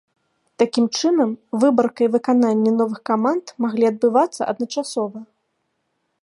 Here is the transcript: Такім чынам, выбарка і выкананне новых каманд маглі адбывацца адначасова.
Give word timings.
Такім 0.61 0.85
чынам, 1.01 1.29
выбарка 1.63 2.01
і 2.05 2.07
выкананне 2.15 2.71
новых 2.81 2.99
каманд 3.11 3.45
маглі 3.67 3.85
адбывацца 3.91 4.41
адначасова. 4.55 5.19